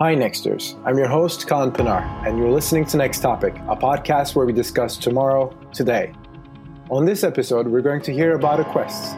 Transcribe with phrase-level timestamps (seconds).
[0.00, 0.80] Hi, Nexters.
[0.86, 4.54] I'm your host, Colin Pinar, and you're listening to Next Topic, a podcast where we
[4.54, 6.14] discuss tomorrow, today.
[6.88, 9.16] On this episode, we're going to hear about a quest.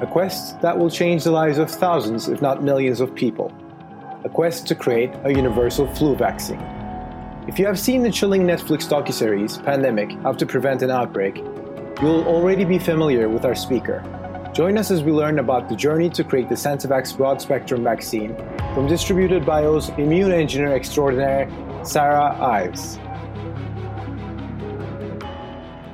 [0.00, 3.52] A quest that will change the lives of thousands, if not millions, of people.
[4.24, 6.60] A quest to create a universal flu vaccine.
[7.48, 11.36] If you have seen the chilling Netflix docuseries, Pandemic How to Prevent an Outbreak,
[12.00, 14.02] you'll already be familiar with our speaker.
[14.52, 18.34] Join us as we learn about the journey to create the Sensavax broad spectrum vaccine
[18.74, 21.48] from Distributed Bio's immune engineer extraordinaire,
[21.84, 22.98] Sarah Ives.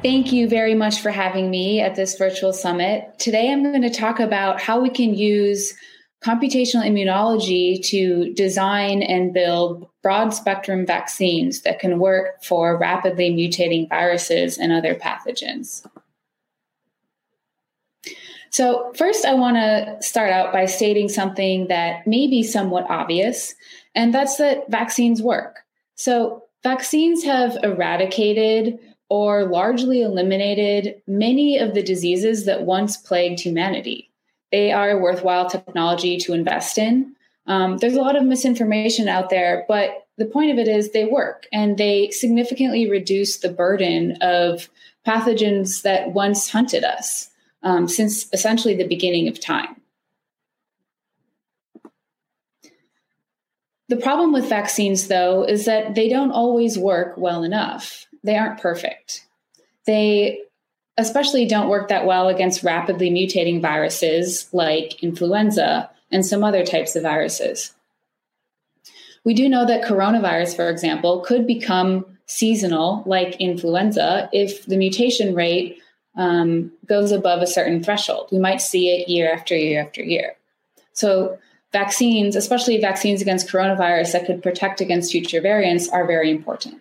[0.03, 3.19] Thank you very much for having me at this virtual summit.
[3.19, 5.75] Today I'm going to talk about how we can use
[6.25, 13.87] computational immunology to design and build broad spectrum vaccines that can work for rapidly mutating
[13.91, 15.87] viruses and other pathogens.
[18.57, 23.55] So, first, I want to start out by stating something that may be somewhat obvious,
[23.95, 25.59] and that's that vaccines work.
[25.97, 28.79] So, vaccines have eradicated
[29.11, 34.11] or largely eliminated many of the diseases that once plagued humanity.
[34.51, 37.15] They are a worthwhile technology to invest in.
[37.47, 41.05] Um, there's a lot of misinformation out there, but the point of it is they
[41.05, 44.71] work and they significantly reduce the burden of
[45.07, 47.29] pathogens that once hunted us
[47.67, 49.81] um, since essentially the beginning of time.
[53.89, 58.07] The problem with vaccines, though, is that they don't always work well enough.
[58.23, 59.27] They aren't perfect.
[59.85, 60.43] They
[60.97, 66.95] especially don't work that well against rapidly mutating viruses like influenza and some other types
[66.95, 67.75] of viruses.
[69.25, 75.35] We do know that coronavirus, for example, could become seasonal like influenza if the mutation
[75.35, 75.81] rate
[76.17, 78.29] um, goes above a certain threshold.
[78.33, 80.37] We might see it year after year after year.
[80.93, 81.39] So,
[81.73, 86.81] vaccines, especially vaccines against coronavirus that could protect against future variants, are very important.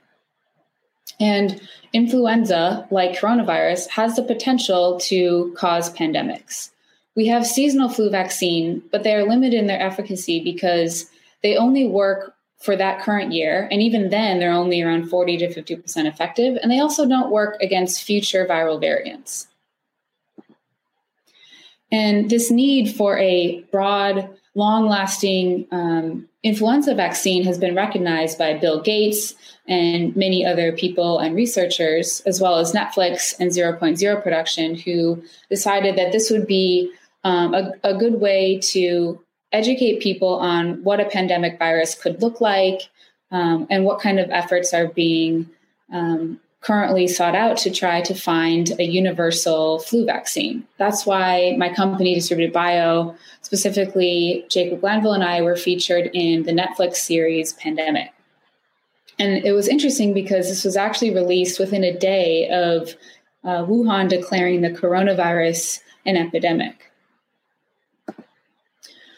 [1.20, 1.62] And
[1.94, 6.72] influenza, like coronavirus, has the potential to cause pandemics.
[7.16, 11.10] We have seasonal flu vaccine, but they are limited in their efficacy because
[11.42, 12.35] they only work
[12.66, 13.70] for that current year.
[13.72, 16.58] And even then, they're only around 40 to 50% effective.
[16.62, 19.48] And they also don't work against future viral variants.
[21.92, 28.56] And this need for a broad, long lasting um, influenza vaccine has been recognized by
[28.56, 29.36] Bill Gates
[29.68, 35.96] and many other people and researchers, as well as Netflix and 0.0 Production, who decided
[35.98, 36.92] that this would be
[37.24, 39.20] um, a, a good way to
[39.52, 42.82] educate people on what a pandemic virus could look like
[43.32, 45.50] um, and what kind of efforts are being
[45.92, 50.66] um, currently sought out to try to find a universal flu vaccine.
[50.78, 56.52] That's why my company, Distributed Bio, specifically Jacob Glanville and I, were featured in the
[56.52, 58.12] Netflix series Pandemic.
[59.20, 62.96] And it was interesting because this was actually released within a day of
[63.44, 66.92] uh, Wuhan declaring the coronavirus an epidemic.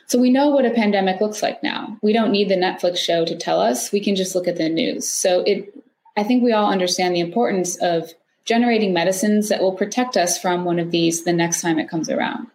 [0.07, 1.97] So we know what a pandemic looks like now.
[2.01, 3.91] We don't need the Netflix show to tell us.
[3.91, 5.07] We can just look at the news.
[5.07, 5.73] So it
[6.17, 8.13] I think we all understand the importance of
[8.43, 12.09] generating medicines that will protect us from one of these the next time it comes
[12.09, 12.47] around.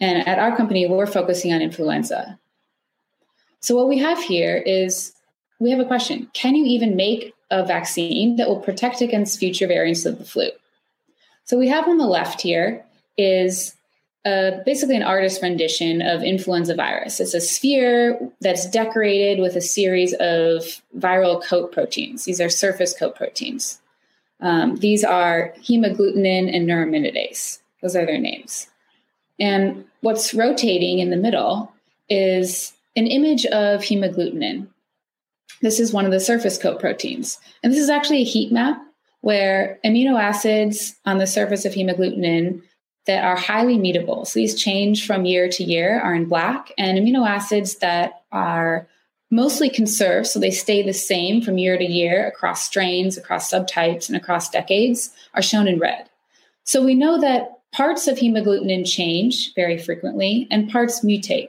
[0.00, 2.38] And at our company, we're focusing on influenza.
[3.60, 5.12] So what we have here is
[5.60, 6.28] we have a question.
[6.34, 10.50] Can you even make a vaccine that will protect against future variants of the flu?
[11.44, 12.84] So we have on the left here
[13.16, 13.74] is
[14.26, 17.20] uh, basically an artist rendition of influenza virus.
[17.20, 22.24] It's a sphere that's decorated with a series of viral coat proteins.
[22.24, 23.80] These are surface coat proteins.
[24.40, 27.60] Um, these are hemagglutinin and neuraminidase.
[27.82, 28.66] Those are their names.
[29.38, 31.72] And what's rotating in the middle
[32.08, 34.66] is an image of hemagglutinin.
[35.62, 37.38] This is one of the surface coat proteins.
[37.62, 38.82] And this is actually a heat map
[39.20, 42.62] where amino acids on the surface of hemagglutinin
[43.06, 44.24] that are highly mutable.
[44.24, 48.88] So these change from year to year are in black, and amino acids that are
[49.30, 54.08] mostly conserved, so they stay the same from year to year across strains, across subtypes,
[54.08, 56.08] and across decades, are shown in red.
[56.64, 61.48] So we know that parts of hemagglutinin change very frequently and parts mutate.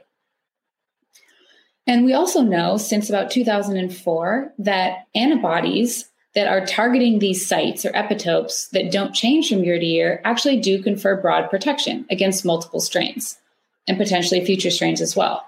[1.86, 7.90] And we also know since about 2004 that antibodies that are targeting these sites or
[7.92, 12.80] epitopes that don't change from year to year actually do confer broad protection against multiple
[12.80, 13.38] strains
[13.86, 15.44] and potentially future strains as well.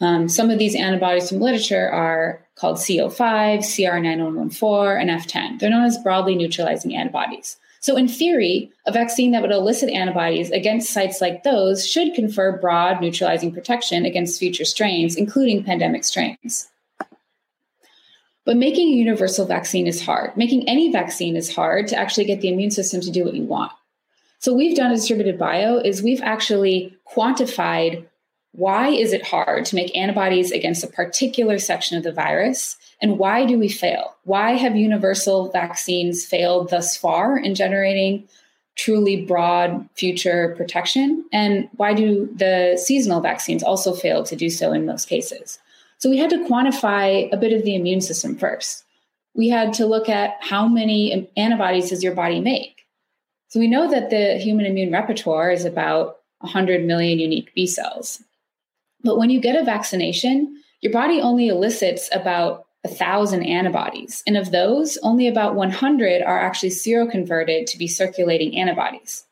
[0.00, 5.60] Um, some of these antibodies from literature are called CO5, CR9114, and F10.
[5.60, 7.56] They're known as broadly neutralizing antibodies.
[7.80, 12.56] So, in theory, a vaccine that would elicit antibodies against sites like those should confer
[12.58, 16.68] broad neutralizing protection against future strains, including pandemic strains.
[18.44, 20.36] But making a universal vaccine is hard.
[20.36, 23.44] Making any vaccine is hard to actually get the immune system to do what you
[23.44, 23.72] want.
[24.38, 28.06] So, we've done distributed bio is we've actually quantified
[28.52, 33.18] why is it hard to make antibodies against a particular section of the virus and
[33.18, 38.28] why do we fail why have universal vaccines failed thus far in generating
[38.76, 44.72] truly broad future protection and why do the seasonal vaccines also fail to do so
[44.72, 45.58] in most cases
[46.02, 48.84] so we had to quantify a bit of the immune system first
[49.34, 52.86] we had to look at how many antibodies does your body make
[53.48, 58.22] so we know that the human immune repertoire is about 100 million unique b cells
[59.02, 64.22] but when you get a vaccination, your body only elicits about a thousand antibodies.
[64.26, 69.24] And of those, only about 100 are actually seroconverted to be circulating antibodies.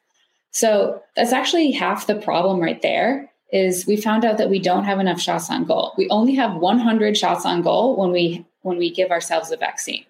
[0.52, 4.84] So that's actually half the problem right there is we found out that we don't
[4.84, 5.92] have enough shots on goal.
[5.96, 10.04] We only have 100 shots on goal when we when we give ourselves a vaccine.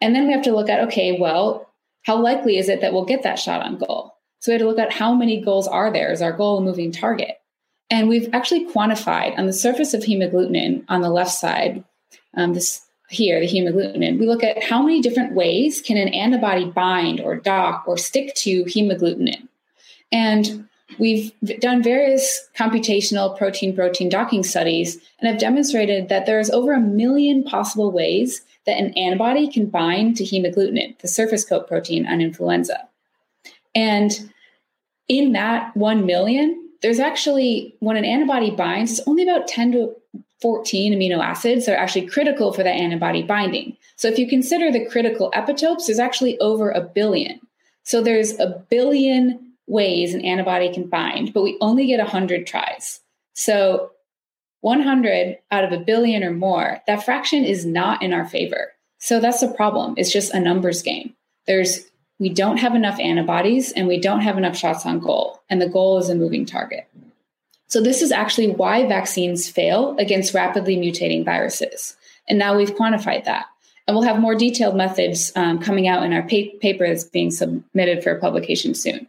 [0.00, 1.68] And then we have to look at okay, well,
[2.02, 4.14] how likely is it that we'll get that shot on goal?
[4.40, 6.62] So we had to look at how many goals are there is our goal a
[6.62, 7.40] moving target.
[7.90, 11.84] And we've actually quantified on the surface of hemagglutinin on the left side,
[12.34, 16.66] um, this here, the hemagglutinin, we look at how many different ways can an antibody
[16.66, 19.48] bind or dock or stick to hemagglutinin.
[20.12, 20.68] And
[20.98, 26.80] we've done various computational protein protein docking studies and have demonstrated that there's over a
[26.80, 32.20] million possible ways that an antibody can bind to hemagglutinin, the surface coat protein on
[32.20, 32.88] influenza.
[33.74, 34.32] And
[35.08, 39.94] in that 1 million, there's actually, when an antibody binds, it's only about 10 to
[40.40, 43.76] 14 amino acids that are actually critical for that antibody binding.
[43.96, 47.40] So if you consider the critical epitopes, there's actually over a billion.
[47.82, 53.00] So there's a billion ways an antibody can bind, but we only get 100 tries.
[53.34, 53.92] So
[54.62, 58.72] 100 out of a billion or more, that fraction is not in our favor.
[58.98, 59.94] So that's the problem.
[59.96, 61.14] It's just a numbers game.
[61.46, 61.88] There's
[62.18, 65.68] we don't have enough antibodies and we don't have enough shots on goal, and the
[65.68, 66.88] goal is a moving target.
[67.68, 71.96] So, this is actually why vaccines fail against rapidly mutating viruses.
[72.26, 73.46] And now we've quantified that.
[73.86, 77.30] And we'll have more detailed methods um, coming out in our pa- paper that's being
[77.30, 79.06] submitted for publication soon.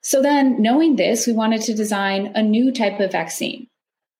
[0.00, 3.66] So, then knowing this, we wanted to design a new type of vaccine.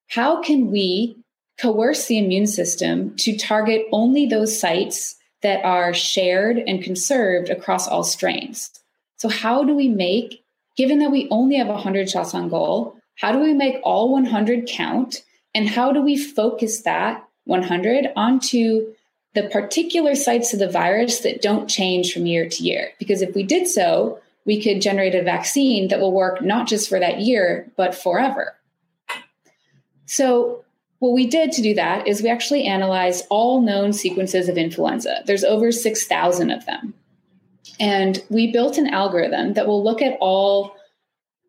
[0.09, 1.17] How can we
[1.61, 7.87] coerce the immune system to target only those sites that are shared and conserved across
[7.87, 8.71] all strains.
[9.17, 10.45] So, how do we make,
[10.77, 14.67] given that we only have 100 shots on goal, how do we make all 100
[14.69, 15.25] count?
[15.55, 18.93] And how do we focus that 100 onto
[19.35, 22.91] the particular sites of the virus that don't change from year to year?
[22.99, 26.89] Because if we did so, we could generate a vaccine that will work not just
[26.89, 28.57] for that year, but forever.
[30.07, 30.65] So,
[31.01, 35.23] what we did to do that is we actually analyzed all known sequences of influenza.
[35.27, 36.95] There's over 6,000 of them.
[37.79, 40.75] And we built an algorithm that will look at all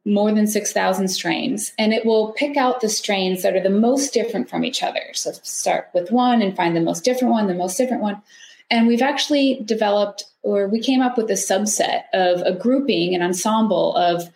[0.06, 4.14] more than 6,000 strains and it will pick out the strains that are the most
[4.14, 5.02] different from each other.
[5.14, 8.22] So start with one and find the most different one, the most different one.
[8.70, 13.22] And we've actually developed, or we came up with a subset of a grouping, an
[13.22, 14.30] ensemble of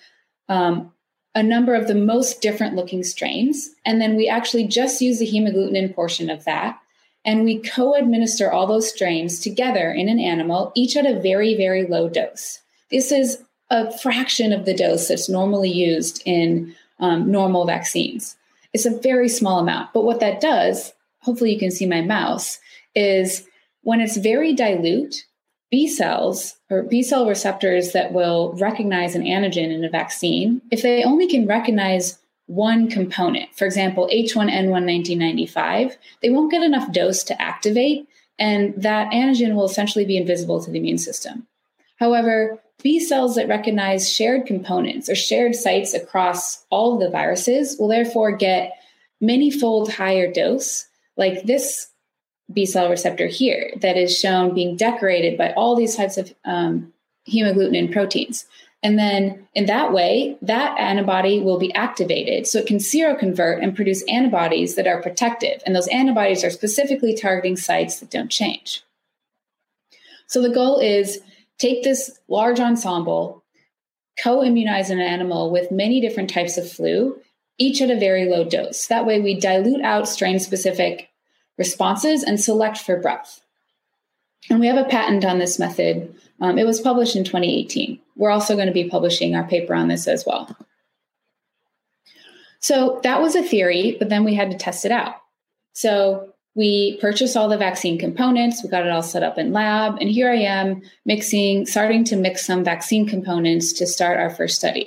[0.50, 0.92] um,
[1.36, 3.70] a number of the most different looking strains.
[3.86, 6.80] And then we actually just use the hemagglutinin portion of that.
[7.26, 11.56] And we co administer all those strains together in an animal, each at a very,
[11.56, 12.60] very low dose.
[12.92, 18.36] This is a fraction of the dose that's normally used in um, normal vaccines.
[18.74, 19.94] It's a very small amount.
[19.94, 22.60] But what that does, hopefully you can see my mouse,
[22.94, 23.48] is
[23.84, 25.26] when it's very dilute,
[25.70, 30.82] B cells or B cell receptors that will recognize an antigen in a vaccine, if
[30.82, 37.24] they only can recognize one component, for example, H1N1 1995, they won't get enough dose
[37.24, 41.48] to activate, and that antigen will essentially be invisible to the immune system.
[41.98, 47.78] However, B cells that recognize shared components or shared sites across all of the viruses
[47.80, 48.74] will therefore get
[49.22, 50.86] many fold higher dose,
[51.16, 51.88] like this
[52.54, 56.94] B cell receptor here that is shown being decorated by all these types of um,
[57.28, 58.46] hemagglutinin proteins.
[58.84, 63.76] And then in that way, that antibody will be activated so it can seroconvert and
[63.76, 65.62] produce antibodies that are protective.
[65.66, 68.84] And those antibodies are specifically targeting sites that don't change.
[70.28, 71.20] So the goal is
[71.60, 73.44] take this large ensemble,
[74.22, 77.18] co immunize an animal with many different types of flu,
[77.58, 78.88] each at a very low dose.
[78.88, 81.10] That way, we dilute out strain specific
[81.58, 83.42] responses and select for breadth.
[84.50, 88.00] And we have a patent on this method Um, it was published in 2018.
[88.18, 90.54] We're also going to be publishing our paper on this as well.
[92.60, 95.16] So that was a theory, but then we had to test it out.
[95.74, 99.98] So we purchased all the vaccine components, we got it all set up in lab,
[100.00, 104.56] and here I am mixing, starting to mix some vaccine components to start our first
[104.56, 104.86] study.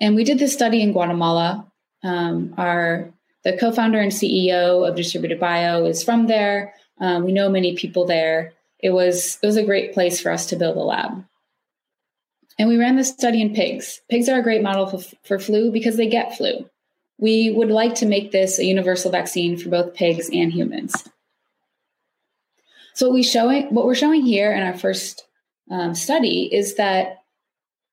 [0.00, 1.66] And we did this study in Guatemala.
[2.02, 3.12] Um, our
[3.48, 6.74] the co-founder and CEO of Distributed Bio is from there.
[7.00, 8.52] Um, we know many people there.
[8.78, 11.24] It was it was a great place for us to build a lab.
[12.58, 14.02] And we ran this study in pigs.
[14.10, 16.68] Pigs are a great model for, for flu because they get flu.
[17.16, 21.08] We would like to make this a universal vaccine for both pigs and humans.
[22.94, 25.26] So what we showing, what we're showing here in our first
[25.70, 27.22] um, study is that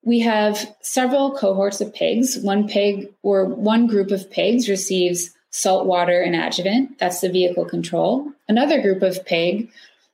[0.03, 2.37] we have several cohorts of pigs.
[2.39, 6.99] One pig or one group of pigs receives salt water and adjuvant.
[6.99, 8.29] That's the vehicle control.
[8.49, 9.71] Another group of pig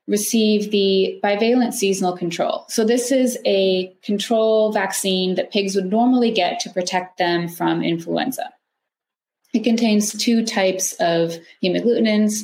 [0.07, 2.65] receive the bivalent seasonal control.
[2.69, 7.81] So, this is a control vaccine that pigs would normally get to protect them from
[7.83, 8.51] influenza.
[9.51, 11.33] It contains two types of
[11.63, 12.43] hemagglutinins.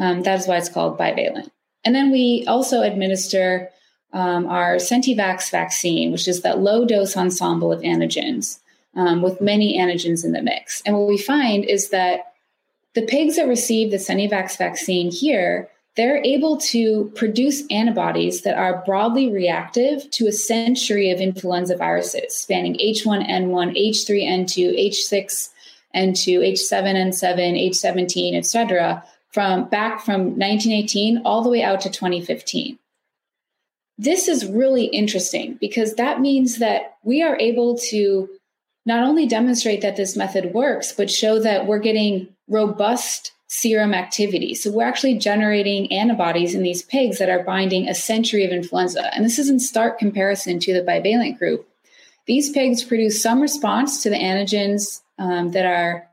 [0.00, 1.50] Um, that is why it's called bivalent.
[1.84, 3.70] And then we also administer
[4.12, 8.58] um, our Centivax vaccine, which is that low dose ensemble of antigens
[8.96, 10.82] um, with many antigens in the mix.
[10.86, 12.32] And what we find is that
[12.94, 18.82] the pigs that receive the Centivax vaccine here they're able to produce antibodies that are
[18.84, 25.52] broadly reactive to a century of influenza viruses spanning H1N1, H3N2, H6N2,
[25.94, 32.78] H7N7, H17, etc., from back from 1918 all the way out to 2015.
[33.96, 38.28] This is really interesting because that means that we are able to
[38.86, 44.54] not only demonstrate that this method works, but show that we're getting robust serum activity.
[44.54, 49.14] So we're actually generating antibodies in these pigs that are binding a century of influenza.
[49.14, 51.68] And this is in stark comparison to the bivalent group.
[52.26, 56.08] These pigs produce some response to the antigens um, that are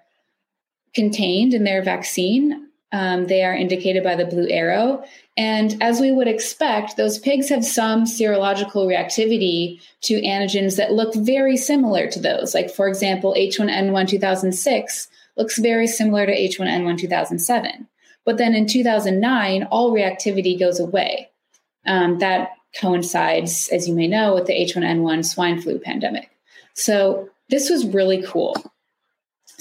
[0.93, 2.67] contained in their vaccine.
[2.93, 5.03] Um, they are indicated by the blue arrow.
[5.37, 11.15] And as we would expect, those pigs have some serological reactivity to antigens that look
[11.15, 12.53] very similar to those.
[12.53, 15.07] Like, for example, H1N1 2006
[15.37, 17.87] looks very similar to H1N1 2007.
[18.25, 21.29] But then in 2009, all reactivity goes away.
[21.85, 26.29] Um, that coincides, as you may know, with the H1N1 swine flu pandemic.
[26.73, 28.55] So this was really cool.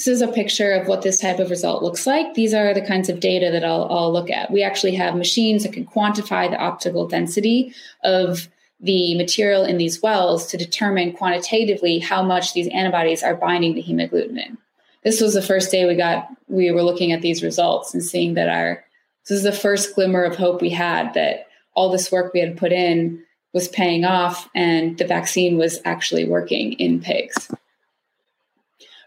[0.01, 2.33] This is a picture of what this type of result looks like.
[2.33, 4.51] These are the kinds of data that I'll, I'll look at.
[4.51, 8.49] We actually have machines that can quantify the optical density of
[8.81, 13.83] the material in these wells to determine quantitatively how much these antibodies are binding to
[13.83, 14.57] hemagglutinin
[15.03, 18.35] this was the first day we got we were looking at these results and seeing
[18.35, 18.83] that our
[19.29, 22.57] this is the first glimmer of hope we had that all this work we had
[22.57, 27.51] put in was paying off and the vaccine was actually working in pigs.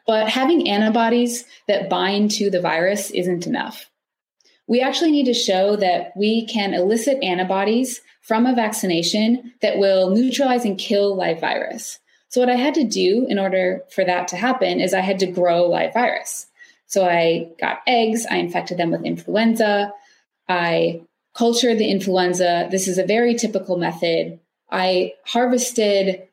[0.05, 3.89] But having antibodies that bind to the virus isn't enough.
[4.67, 10.09] We actually need to show that we can elicit antibodies from a vaccination that will
[10.09, 11.99] neutralize and kill live virus.
[12.29, 15.19] So, what I had to do in order for that to happen is I had
[15.19, 16.47] to grow live virus.
[16.87, 19.93] So, I got eggs, I infected them with influenza,
[20.47, 21.01] I
[21.35, 22.67] cultured the influenza.
[22.71, 24.39] This is a very typical method.
[24.71, 26.27] I harvested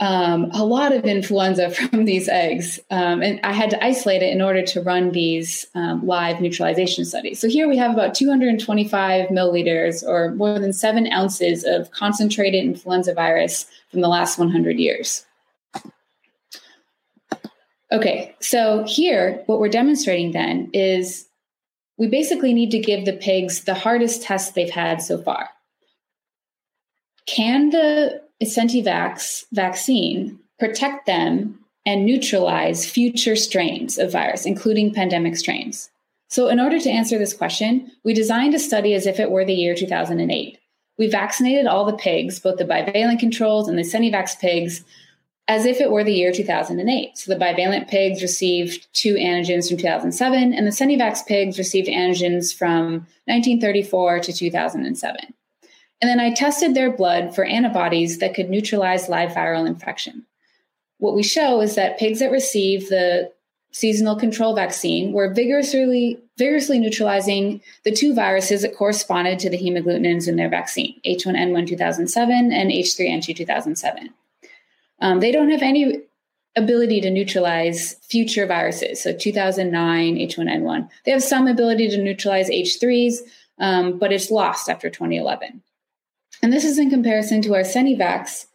[0.00, 4.32] um, a lot of influenza from these eggs, um, and I had to isolate it
[4.32, 7.40] in order to run these um, live neutralization studies.
[7.40, 13.14] So here we have about 225 milliliters, or more than seven ounces, of concentrated influenza
[13.14, 15.24] virus from the last 100 years.
[17.90, 21.26] Okay, so here, what we're demonstrating then is
[21.96, 25.48] we basically need to give the pigs the hardest test they've had so far.
[27.26, 35.90] Can the Centivax vaccine protect them and neutralize future strains of virus, including pandemic strains?
[36.28, 39.44] So, in order to answer this question, we designed a study as if it were
[39.44, 40.58] the year 2008.
[40.98, 44.84] We vaccinated all the pigs, both the bivalent controls and the Centivax pigs,
[45.46, 47.16] as if it were the year 2008.
[47.16, 52.54] So the bivalent pigs received two antigens from 2007, and the Centivax pigs received antigens
[52.54, 55.34] from 1934 to 2007.
[56.00, 60.24] And then I tested their blood for antibodies that could neutralize live viral infection.
[60.98, 63.32] What we show is that pigs that receive the
[63.72, 70.28] seasonal control vaccine were vigorously, vigorously neutralizing the two viruses that corresponded to the hemagglutinins
[70.28, 74.10] in their vaccine, H1N1 2007 and H3N2 2007.
[75.00, 76.00] Um, they don't have any
[76.56, 80.88] ability to neutralize future viruses, so 2009, H1N1.
[81.04, 83.18] They have some ability to neutralize H3s,
[83.60, 85.62] um, but it's lost after 2011.
[86.42, 88.46] And this is in comparison to our Senivax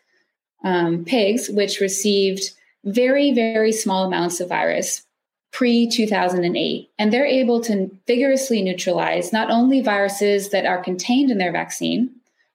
[0.64, 2.52] um, pigs, which received
[2.86, 5.04] very, very small amounts of virus
[5.52, 6.90] pre 2008.
[6.98, 12.10] And they're able to vigorously neutralize not only viruses that are contained in their vaccine,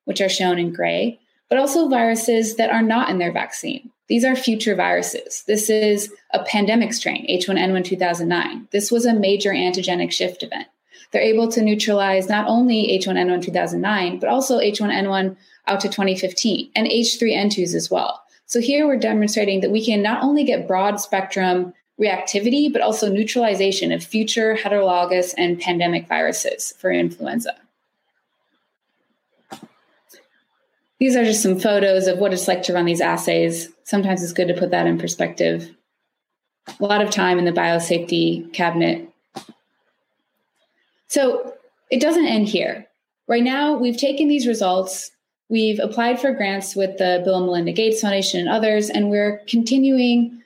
[0.04, 3.90] which are shown in gray, but also viruses that are not in their vaccine.
[4.08, 5.44] These are future viruses.
[5.46, 8.68] This is a pandemic strain, H1N1 2009.
[8.70, 10.66] This was a major antigenic shift event.
[11.10, 15.36] They're able to neutralize not only H1N1 2009, but also H1N1
[15.66, 18.22] out to 2015 and H3N2s as well.
[18.46, 23.10] So here we're demonstrating that we can not only get broad spectrum reactivity, but also
[23.10, 27.54] neutralization of future heterologous and pandemic viruses for influenza.
[31.00, 33.68] These are just some photos of what it's like to run these assays.
[33.84, 35.70] Sometimes it's good to put that in perspective.
[36.80, 39.07] A lot of time in the biosafety cabinet.
[41.08, 41.54] So
[41.90, 42.86] it doesn't end here.
[43.26, 45.10] Right now, we've taken these results,
[45.48, 49.42] we've applied for grants with the Bill and Melinda Gates Foundation and others, and we're
[49.48, 50.42] continuing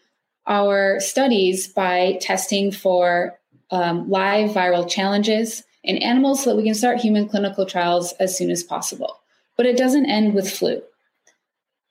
[0.47, 3.39] our studies by testing for
[3.71, 8.37] um, live viral challenges in animals so that we can start human clinical trials as
[8.37, 9.21] soon as possible.
[9.57, 10.83] But it doesn't end with flu.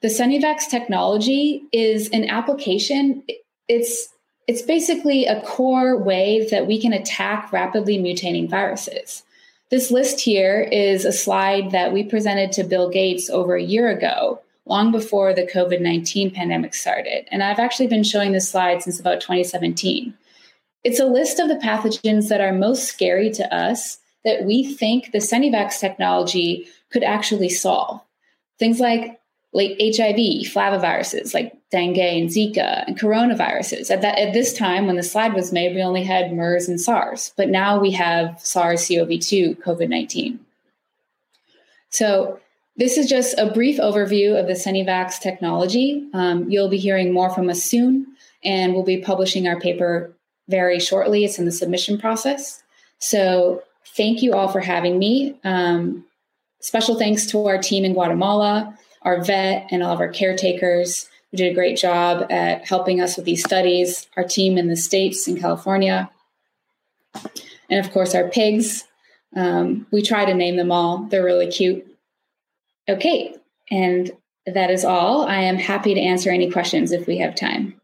[0.01, 3.23] The Senivax technology is an application.
[3.67, 4.09] It's
[4.51, 9.23] it's basically a core way that we can attack rapidly mutating viruses.
[9.69, 13.89] This list here is a slide that we presented to Bill Gates over a year
[13.89, 17.29] ago, long before the COVID 19 pandemic started.
[17.31, 20.13] And I've actually been showing this slide since about 2017.
[20.83, 25.13] It's a list of the pathogens that are most scary to us that we think
[25.13, 28.01] the Senivax technology could actually solve.
[28.59, 29.20] Things like
[29.53, 33.91] like HIV, flaviviruses like dengue and Zika, and coronaviruses.
[33.91, 36.79] At that at this time, when the slide was made, we only had MERS and
[36.79, 40.39] SARS, but now we have SARS-CoV-2, COVID-19.
[41.89, 42.39] So
[42.77, 46.07] this is just a brief overview of the Senivax technology.
[46.13, 48.07] Um, you'll be hearing more from us soon,
[48.43, 50.13] and we'll be publishing our paper
[50.47, 51.25] very shortly.
[51.25, 52.63] It's in the submission process.
[52.99, 53.63] So
[53.97, 55.37] thank you all for having me.
[55.43, 56.05] Um,
[56.61, 61.37] special thanks to our team in Guatemala, our vet, and all of our caretakers who
[61.37, 65.27] did a great job at helping us with these studies, our team in the States
[65.27, 66.09] in California,
[67.69, 68.85] and of course, our pigs.
[69.35, 71.87] Um, we try to name them all, they're really cute.
[72.89, 73.35] Okay,
[73.69, 74.11] and
[74.45, 75.23] that is all.
[75.23, 77.80] I am happy to answer any questions if we have time.